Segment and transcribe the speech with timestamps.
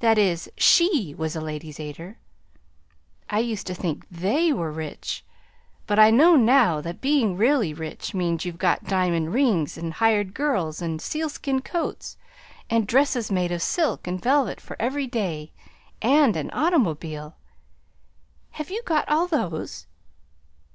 [0.00, 2.18] (That is, SHE was a Ladies' Aider.)
[3.30, 5.24] I used to think THEY were rich,
[5.86, 10.34] but I know now that being really rich means you've got diamond rings and hired
[10.34, 12.18] girls and sealskin coats,
[12.68, 15.52] and dresses made of silk and velvet for every day,
[16.02, 17.36] and an automobile.
[18.50, 19.86] Have you got all those?"